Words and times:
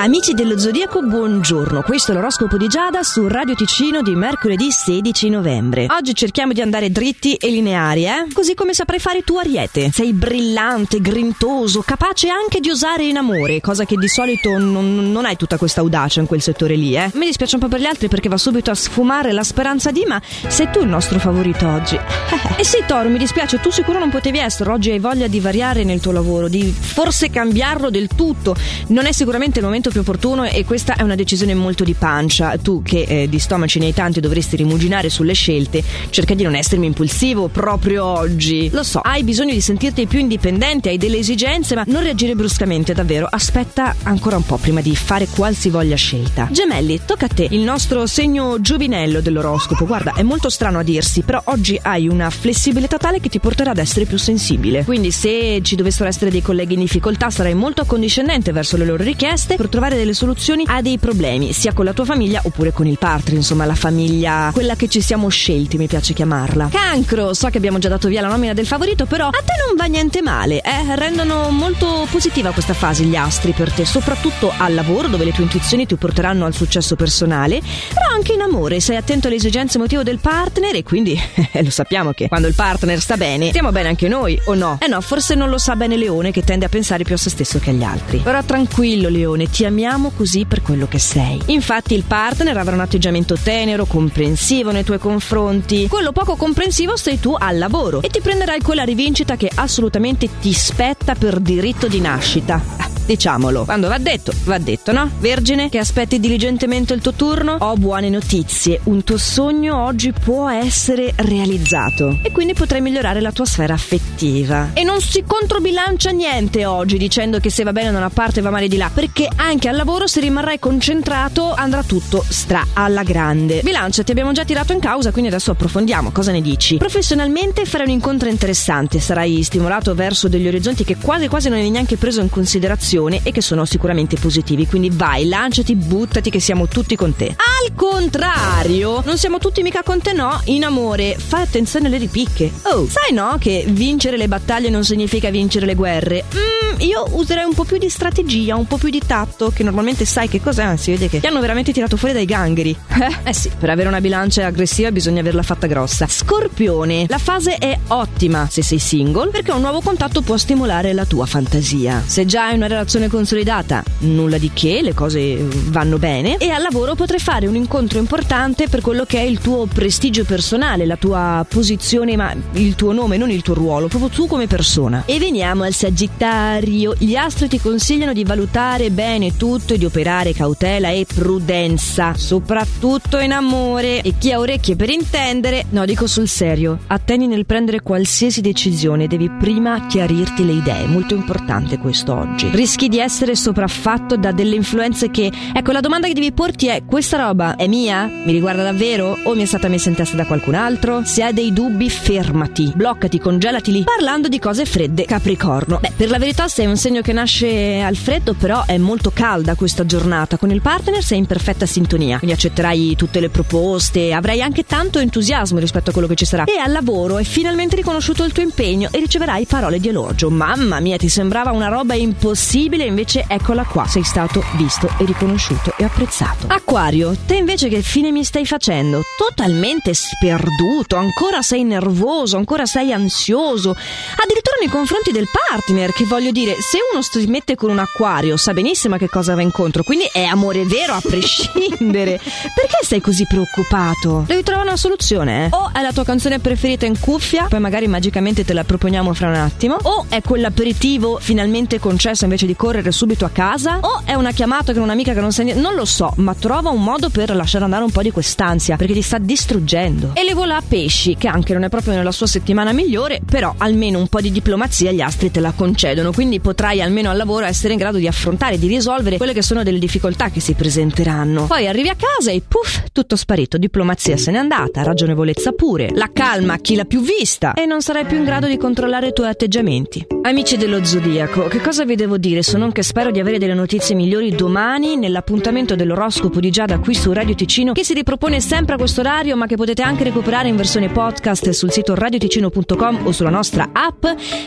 Amici 0.00 0.32
dello 0.32 0.56
Zodiaco, 0.56 1.02
buongiorno. 1.02 1.82
Questo 1.82 2.12
è 2.12 2.14
l'oroscopo 2.14 2.56
di 2.56 2.68
Giada 2.68 3.02
su 3.02 3.26
Radio 3.26 3.56
Ticino 3.56 4.00
di 4.00 4.14
mercoledì 4.14 4.70
16 4.70 5.28
novembre. 5.28 5.86
Oggi 5.88 6.14
cerchiamo 6.14 6.52
di 6.52 6.60
andare 6.60 6.92
dritti 6.92 7.34
e 7.34 7.50
lineari, 7.50 8.04
eh? 8.04 8.26
Così 8.32 8.54
come 8.54 8.74
saprai 8.74 9.00
fare 9.00 9.22
tu, 9.22 9.38
Ariete. 9.38 9.90
Sei 9.92 10.12
brillante, 10.12 11.00
grintoso, 11.00 11.80
capace 11.80 12.28
anche 12.28 12.60
di 12.60 12.70
osare 12.70 13.06
in 13.06 13.16
amore, 13.16 13.60
cosa 13.60 13.84
che 13.84 13.96
di 13.96 14.06
solito 14.06 14.56
non, 14.56 15.10
non 15.10 15.24
hai 15.24 15.34
tutta 15.34 15.58
questa 15.58 15.80
audacia 15.80 16.20
in 16.20 16.26
quel 16.26 16.42
settore 16.42 16.76
lì, 16.76 16.94
eh? 16.94 17.10
Mi 17.14 17.26
dispiace 17.26 17.56
un 17.56 17.62
po' 17.62 17.68
per 17.68 17.80
gli 17.80 17.86
altri 17.86 18.06
perché 18.06 18.28
va 18.28 18.38
subito 18.38 18.70
a 18.70 18.76
sfumare 18.76 19.32
la 19.32 19.42
speranza 19.42 19.90
di, 19.90 20.04
ma 20.06 20.22
sei 20.46 20.70
tu 20.70 20.80
il 20.80 20.88
nostro 20.88 21.18
favorito 21.18 21.66
oggi. 21.66 21.98
e 22.56 22.64
sì, 22.64 22.84
Toro, 22.86 23.08
mi 23.08 23.18
dispiace, 23.18 23.58
tu 23.58 23.70
sicuro 23.70 23.98
non 23.98 24.10
potevi 24.10 24.38
essere. 24.38 24.70
Oggi 24.70 24.92
hai 24.92 25.00
voglia 25.00 25.26
di 25.26 25.40
variare 25.40 25.82
nel 25.82 25.98
tuo 25.98 26.12
lavoro, 26.12 26.46
di 26.46 26.62
forse 26.70 27.30
cambiarlo 27.30 27.90
del 27.90 28.06
tutto. 28.14 28.54
Non 28.88 29.04
è 29.04 29.10
sicuramente 29.10 29.58
il 29.58 29.64
momento 29.64 29.86
più 29.90 30.00
opportuno 30.00 30.44
e 30.44 30.64
questa 30.64 30.94
è 30.94 31.02
una 31.02 31.14
decisione 31.14 31.54
molto 31.54 31.84
di 31.84 31.94
pancia. 31.94 32.56
Tu 32.58 32.82
che 32.82 33.02
eh, 33.02 33.28
di 33.28 33.38
stomaci 33.38 33.78
ne 33.78 33.86
hai 33.86 33.94
tanti 33.94 34.20
dovresti 34.20 34.56
rimuginare 34.56 35.08
sulle 35.08 35.32
scelte, 35.32 35.82
cerca 36.10 36.34
di 36.34 36.42
non 36.42 36.54
essermi 36.54 36.86
impulsivo 36.86 37.48
proprio 37.48 38.04
oggi. 38.04 38.70
Lo 38.70 38.82
so, 38.82 39.00
hai 39.00 39.24
bisogno 39.24 39.52
di 39.52 39.60
sentirti 39.60 40.06
più 40.06 40.18
indipendente, 40.18 40.88
hai 40.88 40.98
delle 40.98 41.18
esigenze, 41.18 41.74
ma 41.74 41.84
non 41.86 42.02
reagire 42.02 42.34
bruscamente, 42.34 42.94
davvero. 42.94 43.26
Aspetta 43.30 43.94
ancora 44.04 44.36
un 44.36 44.44
po' 44.44 44.56
prima 44.56 44.80
di 44.80 44.94
fare 44.94 45.26
qualsivoglia 45.26 45.96
scelta. 45.96 46.48
Gemelli, 46.50 47.00
tocca 47.04 47.26
a 47.26 47.28
te, 47.28 47.46
il 47.50 47.60
nostro 47.60 48.06
segno 48.06 48.60
giovinello 48.60 49.20
dell'oroscopo. 49.20 49.86
Guarda, 49.86 50.14
è 50.14 50.22
molto 50.22 50.48
strano 50.48 50.78
a 50.78 50.82
dirsi, 50.82 51.22
però 51.22 51.40
oggi 51.44 51.78
hai 51.80 52.08
una 52.08 52.30
flessibilità 52.30 52.96
tale 52.96 53.20
che 53.20 53.28
ti 53.28 53.40
porterà 53.40 53.70
ad 53.70 53.78
essere 53.78 54.04
più 54.04 54.18
sensibile. 54.18 54.84
Quindi 54.84 55.10
se 55.10 55.60
ci 55.62 55.76
dovessero 55.76 56.08
essere 56.08 56.30
dei 56.30 56.42
colleghi 56.42 56.74
in 56.74 56.80
difficoltà, 56.80 57.30
sarai 57.30 57.54
molto 57.54 57.82
accondiscendente 57.82 58.52
verso 58.52 58.76
le 58.76 58.84
loro 58.84 59.02
richieste 59.02 59.56
per 59.56 59.68
trovare 59.78 59.96
delle 59.96 60.12
soluzioni 60.12 60.64
a 60.66 60.82
dei 60.82 60.98
problemi, 60.98 61.52
sia 61.52 61.72
con 61.72 61.84
la 61.84 61.92
tua 61.92 62.04
famiglia 62.04 62.40
oppure 62.42 62.72
con 62.72 62.88
il 62.88 62.98
partner, 62.98 63.34
insomma 63.34 63.64
la 63.64 63.76
famiglia, 63.76 64.50
quella 64.52 64.74
che 64.74 64.88
ci 64.88 65.00
siamo 65.00 65.28
scelti, 65.28 65.76
mi 65.76 65.86
piace 65.86 66.14
chiamarla. 66.14 66.70
Cancro, 66.72 67.32
so 67.32 67.48
che 67.48 67.58
abbiamo 67.58 67.78
già 67.78 67.88
dato 67.88 68.08
via 68.08 68.20
la 68.20 68.26
nomina 68.26 68.54
del 68.54 68.66
favorito, 68.66 69.06
però 69.06 69.28
a 69.28 69.30
te 69.30 69.52
non 69.64 69.76
va 69.76 69.84
niente 69.84 70.20
male, 70.20 70.60
eh? 70.62 70.96
rendono 70.96 71.50
molto 71.50 72.08
positiva 72.10 72.50
questa 72.50 72.74
fase 72.74 73.04
gli 73.04 73.14
astri 73.14 73.52
per 73.52 73.70
te, 73.70 73.84
soprattutto 73.84 74.52
al 74.56 74.74
lavoro 74.74 75.06
dove 75.06 75.24
le 75.24 75.30
tue 75.30 75.44
intuizioni 75.44 75.86
ti 75.86 75.94
porteranno 75.94 76.44
al 76.44 76.54
successo 76.54 76.96
personale, 76.96 77.60
però 77.94 78.08
anche 78.12 78.32
in 78.32 78.40
amore, 78.40 78.80
sei 78.80 78.96
attento 78.96 79.28
alle 79.28 79.36
esigenze 79.36 79.78
emotive 79.78 80.02
del 80.02 80.18
partner 80.18 80.74
e 80.74 80.82
quindi 80.82 81.16
lo 81.62 81.70
sappiamo 81.70 82.10
che 82.10 82.26
quando 82.26 82.48
il 82.48 82.54
partner 82.54 82.98
sta 82.98 83.16
bene, 83.16 83.50
stiamo 83.50 83.70
bene 83.70 83.90
anche 83.90 84.08
noi, 84.08 84.40
o 84.46 84.54
no? 84.54 84.78
Eh 84.80 84.88
no, 84.88 85.00
forse 85.00 85.36
non 85.36 85.48
lo 85.48 85.58
sa 85.58 85.76
bene 85.76 85.96
Leone 85.96 86.32
che 86.32 86.42
tende 86.42 86.64
a 86.64 86.68
pensare 86.68 87.04
più 87.04 87.14
a 87.14 87.18
se 87.18 87.30
stesso 87.30 87.60
che 87.60 87.70
agli 87.70 87.84
altri. 87.84 88.18
Però 88.18 88.42
tranquillo 88.42 89.08
Leone, 89.08 89.48
ti 89.48 89.66
amiamo 89.68 90.10
così 90.14 90.44
per 90.44 90.62
quello 90.62 90.86
che 90.86 90.98
sei. 90.98 91.40
Infatti 91.46 91.94
il 91.94 92.04
partner 92.04 92.56
avrà 92.56 92.74
un 92.74 92.80
atteggiamento 92.80 93.36
tenero, 93.36 93.86
comprensivo 93.86 94.72
nei 94.72 94.84
tuoi 94.84 94.98
confronti. 94.98 95.86
Quello 95.88 96.12
poco 96.12 96.36
comprensivo 96.36 96.96
sei 96.96 97.20
tu 97.20 97.34
al 97.38 97.58
lavoro 97.58 98.02
e 98.02 98.08
ti 98.08 98.20
prenderai 98.20 98.60
quella 98.60 98.84
rivincita 98.84 99.36
che 99.36 99.50
assolutamente 99.54 100.28
ti 100.40 100.52
spetta 100.52 101.14
per 101.14 101.38
diritto 101.40 101.86
di 101.86 102.00
nascita. 102.00 102.77
Diciamolo, 103.08 103.64
quando 103.64 103.88
va 103.88 103.96
detto, 103.96 104.32
va 104.44 104.58
detto, 104.58 104.92
no? 104.92 105.10
Vergine, 105.18 105.70
che 105.70 105.78
aspetti 105.78 106.20
diligentemente 106.20 106.92
il 106.92 107.00
tuo 107.00 107.14
turno? 107.14 107.56
Ho 107.58 107.74
buone 107.76 108.10
notizie, 108.10 108.80
un 108.82 109.02
tuo 109.02 109.16
sogno 109.16 109.82
oggi 109.82 110.12
può 110.12 110.46
essere 110.50 111.14
realizzato 111.16 112.18
e 112.22 112.30
quindi 112.32 112.52
potrai 112.52 112.82
migliorare 112.82 113.22
la 113.22 113.32
tua 113.32 113.46
sfera 113.46 113.72
affettiva. 113.72 114.72
E 114.74 114.84
non 114.84 115.00
si 115.00 115.24
controbilancia 115.26 116.10
niente 116.10 116.66
oggi 116.66 116.98
dicendo 116.98 117.40
che 117.40 117.48
se 117.48 117.62
va 117.62 117.72
bene 117.72 117.90
da 117.90 117.96
una 117.96 118.10
parte 118.10 118.42
va 118.42 118.50
male 118.50 118.68
di 118.68 118.76
là, 118.76 118.90
perché 118.92 119.26
anche 119.36 119.70
al 119.70 119.76
lavoro 119.76 120.06
se 120.06 120.20
rimarrai 120.20 120.58
concentrato 120.58 121.54
andrà 121.54 121.82
tutto 121.84 122.22
stra 122.28 122.62
alla 122.74 123.04
grande. 123.04 123.62
Bilancia, 123.62 124.02
ti 124.02 124.10
abbiamo 124.10 124.32
già 124.32 124.44
tirato 124.44 124.74
in 124.74 124.80
causa, 124.80 125.12
quindi 125.12 125.30
adesso 125.30 125.52
approfondiamo, 125.52 126.10
cosa 126.10 126.30
ne 126.30 126.42
dici? 126.42 126.76
Professionalmente 126.76 127.64
farai 127.64 127.86
un 127.86 127.94
incontro 127.94 128.28
interessante, 128.28 129.00
sarai 129.00 129.42
stimolato 129.42 129.94
verso 129.94 130.28
degli 130.28 130.46
orizzonti 130.46 130.84
che 130.84 130.98
quasi 130.98 131.26
quasi 131.28 131.48
non 131.48 131.56
hai 131.56 131.70
neanche 131.70 131.96
preso 131.96 132.20
in 132.20 132.28
considerazione 132.28 132.96
e 133.06 133.30
che 133.30 133.40
sono 133.40 133.64
sicuramente 133.64 134.16
positivi. 134.16 134.66
Quindi 134.66 134.90
vai, 134.90 135.28
lanciati, 135.28 135.76
buttati, 135.76 136.30
che 136.30 136.40
siamo 136.40 136.66
tutti 136.66 136.96
con 136.96 137.14
te. 137.14 137.26
Al 137.28 137.74
contrario, 137.74 139.02
non 139.04 139.16
siamo 139.16 139.38
tutti 139.38 139.62
mica 139.62 139.82
con 139.82 140.00
te, 140.00 140.12
no? 140.12 140.40
In 140.46 140.64
amore, 140.64 141.16
fai 141.16 141.42
attenzione 141.42 141.86
alle 141.86 141.98
ripicche. 141.98 142.50
Oh, 142.62 142.86
sai 142.88 143.12
no 143.12 143.36
che 143.38 143.64
vincere 143.68 144.16
le 144.16 144.26
battaglie 144.26 144.70
non 144.70 144.84
significa 144.84 145.30
vincere 145.30 145.66
le 145.66 145.74
guerre? 145.74 146.24
Mm, 146.34 146.80
io 146.80 147.06
userei 147.12 147.44
un 147.44 147.54
po' 147.54 147.64
più 147.64 147.78
di 147.78 147.88
strategia, 147.88 148.56
un 148.56 148.66
po' 148.66 148.76
più 148.76 148.90
di 148.90 149.02
tatto, 149.04 149.50
che 149.54 149.62
normalmente 149.62 150.04
sai 150.04 150.28
che 150.28 150.40
cos'è. 150.40 150.76
Si 150.76 150.90
vede 150.90 151.08
che 151.08 151.20
ti 151.20 151.26
hanno 151.26 151.40
veramente 151.40 151.72
tirato 151.72 151.96
fuori 151.96 152.14
dai 152.14 152.24
gangheri. 152.24 152.76
Eh, 152.88 153.16
eh 153.30 153.32
sì, 153.32 153.50
per 153.56 153.70
avere 153.70 153.88
una 153.88 154.00
bilancia 154.00 154.46
aggressiva 154.46 154.90
bisogna 154.90 155.20
averla 155.20 155.42
fatta 155.42 155.66
grossa. 155.66 156.06
Scorpione, 156.08 157.06
la 157.08 157.18
fase 157.18 157.56
è 157.56 157.78
ottima 157.88 158.48
se 158.50 158.62
sei 158.62 158.78
single, 158.78 159.30
perché 159.30 159.52
un 159.52 159.60
nuovo 159.60 159.80
contatto 159.80 160.22
può 160.22 160.36
stimolare 160.36 160.92
la 160.92 161.04
tua 161.04 161.26
fantasia. 161.26 162.02
Se 162.04 162.24
già 162.24 162.46
hai 162.46 162.56
una 162.56 162.66
relazione 162.66 162.87
relazione 162.88 163.08
consolidata, 163.08 163.82
nulla 163.98 164.38
di 164.38 164.50
che, 164.54 164.80
le 164.80 164.94
cose 164.94 165.36
vanno 165.66 165.98
bene 165.98 166.38
e 166.38 166.48
al 166.48 166.62
lavoro 166.62 166.94
potrai 166.94 167.18
fare 167.18 167.46
un 167.46 167.54
incontro 167.54 167.98
importante 167.98 168.66
per 168.66 168.80
quello 168.80 169.04
che 169.04 169.18
è 169.18 169.22
il 169.22 169.40
tuo 169.40 169.66
prestigio 169.66 170.24
personale, 170.24 170.86
la 170.86 170.96
tua 170.96 171.44
posizione, 171.46 172.16
ma 172.16 172.34
il 172.52 172.74
tuo 172.76 172.92
nome, 172.92 173.18
non 173.18 173.30
il 173.30 173.42
tuo 173.42 173.52
ruolo, 173.52 173.88
proprio 173.88 174.08
tu 174.08 174.26
come 174.26 174.46
persona. 174.46 175.02
E 175.04 175.18
veniamo 175.18 175.64
al 175.64 175.74
Sagittario. 175.74 176.94
Gli 176.98 177.14
astri 177.14 177.48
ti 177.48 177.60
consigliano 177.60 178.14
di 178.14 178.24
valutare 178.24 178.90
bene 178.90 179.36
tutto 179.36 179.74
e 179.74 179.78
di 179.78 179.84
operare 179.84 180.32
cautela 180.32 180.88
e 180.88 181.04
prudenza, 181.04 182.14
soprattutto 182.16 183.18
in 183.18 183.32
amore. 183.32 184.00
E 184.00 184.14
chi 184.16 184.32
ha 184.32 184.38
orecchie 184.38 184.76
per 184.76 184.88
intendere, 184.88 185.66
no, 185.70 185.84
dico 185.84 186.06
sul 186.06 186.28
serio, 186.28 186.78
atteni 186.86 187.26
nel 187.26 187.44
prendere 187.44 187.82
qualsiasi 187.82 188.40
decisione, 188.40 189.06
devi 189.06 189.28
prima 189.28 189.86
chiarirti 189.86 190.46
le 190.46 190.52
idee, 190.52 190.86
molto 190.86 191.14
importante 191.14 191.76
questo 191.76 192.16
oggi. 192.16 192.48
Rischi 192.50 192.77
rischi 192.78 192.88
di 192.88 193.00
essere 193.00 193.34
sopraffatto 193.34 194.16
da 194.16 194.30
delle 194.30 194.54
influenze 194.54 195.10
che... 195.10 195.32
Ecco, 195.52 195.72
la 195.72 195.80
domanda 195.80 196.06
che 196.06 196.14
devi 196.14 196.30
porti 196.30 196.68
è, 196.68 196.84
questa 196.86 197.16
roba 197.16 197.56
è 197.56 197.66
mia? 197.66 198.04
Mi 198.04 198.30
riguarda 198.30 198.62
davvero? 198.62 199.18
O 199.24 199.34
mi 199.34 199.42
è 199.42 199.46
stata 199.46 199.66
messa 199.66 199.88
in 199.88 199.96
testa 199.96 200.16
da 200.16 200.24
qualcun 200.24 200.54
altro? 200.54 201.02
Se 201.04 201.24
hai 201.24 201.32
dei 201.32 201.52
dubbi, 201.52 201.90
fermati, 201.90 202.72
bloccati, 202.74 203.18
congelati 203.18 203.72
lì, 203.72 203.82
parlando 203.82 204.28
di 204.28 204.38
cose 204.38 204.64
fredde. 204.64 205.06
Capricorno. 205.06 205.78
Beh, 205.80 205.92
per 205.96 206.08
la 206.08 206.18
verità 206.18 206.46
sei 206.46 206.66
un 206.66 206.76
segno 206.76 207.00
che 207.00 207.12
nasce 207.12 207.80
al 207.80 207.96
freddo, 207.96 208.34
però 208.34 208.64
è 208.64 208.78
molto 208.78 209.10
calda 209.12 209.56
questa 209.56 209.84
giornata. 209.84 210.36
Con 210.36 210.50
il 210.50 210.60
partner 210.60 211.02
sei 211.02 211.18
in 211.18 211.26
perfetta 211.26 211.66
sintonia, 211.66 212.18
quindi 212.18 212.36
accetterai 212.36 212.94
tutte 212.94 213.18
le 213.18 213.28
proposte, 213.28 214.12
avrai 214.12 214.40
anche 214.40 214.64
tanto 214.64 215.00
entusiasmo 215.00 215.58
rispetto 215.58 215.90
a 215.90 215.92
quello 215.92 216.06
che 216.06 216.14
ci 216.14 216.24
sarà. 216.24 216.44
E 216.44 216.58
al 216.58 216.70
lavoro 216.70 217.16
hai 217.16 217.24
finalmente 217.24 217.74
riconosciuto 217.74 218.22
il 218.22 218.30
tuo 218.32 218.42
impegno 218.44 218.88
e 218.92 218.98
riceverai 218.98 219.46
parole 219.46 219.80
di 219.80 219.88
elogio. 219.88 220.30
Mamma 220.30 220.78
mia, 220.78 220.96
ti 220.96 221.08
sembrava 221.08 221.50
una 221.50 221.68
roba 221.68 221.94
impossibile 221.94 222.66
possibile, 222.68 222.84
invece 222.84 223.24
eccola 223.26 223.64
qua, 223.64 223.86
sei 223.86 224.04
stato 224.04 224.44
visto 224.56 224.88
e 224.98 225.04
riconosciuto 225.04 225.72
e 225.76 225.84
apprezzato. 225.84 226.46
Acquario, 226.48 227.16
te 227.26 227.36
invece 227.36 227.68
che 227.68 227.80
fine 227.82 228.10
mi 228.10 228.24
stai 228.24 228.44
facendo? 228.44 229.02
Totalmente 229.16 229.94
sperduto, 229.94 230.96
ancora 230.96 231.40
sei 231.40 231.64
nervoso, 231.64 232.36
ancora 232.36 232.66
sei 232.66 232.92
ansioso, 232.92 233.70
addirittura 233.70 234.56
nei 234.60 234.68
confronti 234.68 235.12
del 235.12 235.28
partner, 235.30 235.92
che 235.92 236.04
voglio 236.04 236.30
dire, 236.30 236.56
se 236.60 236.78
uno 236.92 237.02
si 237.02 237.26
mette 237.26 237.54
con 237.54 237.70
un 237.70 237.78
acquario 237.78 238.36
sa 238.36 238.52
benissimo 238.52 238.96
a 238.96 238.98
che 238.98 239.08
cosa 239.08 239.34
va 239.34 239.42
incontro, 239.42 239.82
quindi 239.82 240.08
è 240.12 240.24
amore 240.24 240.64
vero 240.64 240.92
a 240.92 241.00
prescindere. 241.00 242.20
Perché 242.54 242.78
sei 242.82 243.00
così 243.00 243.26
preoccupato? 243.26 244.24
Devi 244.26 244.42
trovare 244.42 244.68
una 244.68 244.76
soluzione, 244.76 245.46
eh? 245.46 245.48
O 245.52 245.70
è 245.72 245.80
la 245.80 245.92
tua 245.92 246.04
canzone 246.04 246.38
preferita 246.38 246.84
in 246.84 246.98
cuffia, 246.98 247.46
poi 247.48 247.60
magari 247.60 247.86
magicamente 247.86 248.44
te 248.44 248.52
la 248.52 248.64
proponiamo 248.64 249.14
fra 249.14 249.28
un 249.28 249.34
attimo, 249.34 249.78
o 249.80 250.06
è 250.08 250.20
quell'aperitivo 250.20 251.18
finalmente 251.20 251.78
concesso 251.78 252.24
invece 252.24 252.46
di 252.48 252.56
correre 252.56 252.90
subito 252.92 253.26
a 253.26 253.28
casa 253.28 253.78
o 253.82 254.00
è 254.04 254.14
una 254.14 254.32
chiamata 254.32 254.72
con 254.72 254.82
un'amica 254.82 255.12
che 255.12 255.20
non 255.20 255.32
sa 255.32 255.42
niente, 255.42 255.60
non 255.60 255.74
lo 255.74 255.84
so, 255.84 256.14
ma 256.16 256.34
trova 256.34 256.70
un 256.70 256.82
modo 256.82 257.10
per 257.10 257.36
lasciare 257.36 257.64
andare 257.64 257.84
un 257.84 257.90
po' 257.90 258.00
di 258.00 258.10
quest'ansia 258.10 258.76
perché 258.76 258.94
ti 258.94 259.02
sta 259.02 259.18
distruggendo. 259.18 260.12
E 260.14 260.24
le 260.24 260.32
vola 260.32 260.56
a 260.56 260.62
pesci, 260.66 261.14
che 261.16 261.28
anche 261.28 261.52
non 261.52 261.64
è 261.64 261.68
proprio 261.68 261.92
nella 261.92 262.10
sua 262.10 262.26
settimana 262.26 262.72
migliore, 262.72 263.20
però 263.24 263.54
almeno 263.58 263.98
un 263.98 264.08
po' 264.08 264.22
di 264.22 264.32
diplomazia 264.32 264.92
gli 264.92 265.02
astri 265.02 265.30
te 265.30 265.40
la 265.40 265.52
concedono, 265.54 266.10
quindi 266.10 266.40
potrai 266.40 266.80
almeno 266.80 267.10
al 267.10 267.18
lavoro 267.18 267.44
essere 267.44 267.74
in 267.74 267.78
grado 267.78 267.98
di 267.98 268.06
affrontare, 268.06 268.58
di 268.58 268.66
risolvere 268.66 269.18
quelle 269.18 269.34
che 269.34 269.42
sono 269.42 269.62
delle 269.62 269.78
difficoltà 269.78 270.30
che 270.30 270.40
si 270.40 270.54
presenteranno. 270.54 271.44
Poi 271.44 271.68
arrivi 271.68 271.90
a 271.90 271.96
casa 271.96 272.30
e 272.30 272.42
puff, 272.46 272.84
tutto 272.92 273.14
sparito, 273.14 273.58
diplomazia 273.58 274.16
se 274.16 274.30
n'è 274.30 274.38
andata, 274.38 274.82
ragionevolezza 274.82 275.52
pure, 275.52 275.90
la 275.92 276.08
calma 276.12 276.56
chi 276.56 276.76
l'ha 276.76 276.86
più 276.86 277.02
vista 277.02 277.52
e 277.52 277.66
non 277.66 277.82
sarai 277.82 278.06
più 278.06 278.16
in 278.16 278.24
grado 278.24 278.46
di 278.46 278.56
controllare 278.56 279.08
i 279.08 279.12
tuoi 279.12 279.28
atteggiamenti. 279.28 280.06
Amici 280.22 280.56
dello 280.56 280.82
zodiaco, 280.84 281.48
che 281.48 281.60
cosa 281.60 281.84
vi 281.84 281.94
devo 281.94 282.16
dire? 282.16 282.37
Se 282.42 282.58
non 282.58 282.72
che 282.72 282.82
spero 282.82 283.10
di 283.10 283.20
avere 283.20 283.38
delle 283.38 283.54
notizie 283.54 283.94
migliori 283.94 284.30
domani 284.30 284.96
nell'appuntamento 284.96 285.74
dell'oroscopo 285.74 286.40
di 286.40 286.50
Giada 286.50 286.78
qui 286.78 286.94
su 286.94 287.12
Radio 287.12 287.34
Ticino 287.34 287.72
che 287.72 287.84
si 287.84 287.94
ripropone 287.94 288.40
sempre 288.40 288.74
a 288.74 288.78
questo 288.78 289.00
orario 289.00 289.36
ma 289.36 289.46
che 289.46 289.56
potete 289.56 289.82
anche 289.82 290.04
recuperare 290.04 290.48
in 290.48 290.56
versione 290.56 290.88
podcast 290.88 291.50
sul 291.50 291.70
sito 291.70 291.94
radioticino.com 291.94 293.00
o 293.04 293.12
sulla 293.12 293.30
nostra 293.30 293.70
app. 293.72 294.04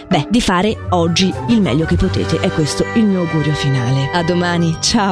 Beh, 0.07 0.27
di 0.29 0.41
fare 0.41 0.75
oggi 0.89 1.33
il 1.47 1.61
meglio 1.61 1.85
che 1.85 1.95
potete, 1.95 2.39
è 2.39 2.49
questo 2.49 2.85
il 2.95 3.05
mio 3.05 3.19
augurio 3.21 3.53
finale. 3.53 4.09
A 4.13 4.23
domani, 4.23 4.75
ciao! 4.81 5.09